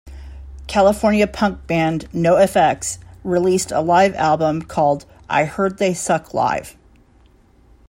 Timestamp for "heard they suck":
5.45-6.33